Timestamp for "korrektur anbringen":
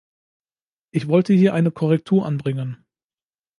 1.69-2.87